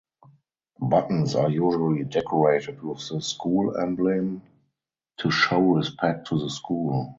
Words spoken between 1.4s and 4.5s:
usually decorated with the school emblem